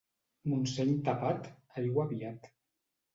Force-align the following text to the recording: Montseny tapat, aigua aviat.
Montseny 0.53 0.93
tapat, 1.09 1.49
aigua 1.83 2.07
aviat. 2.09 2.49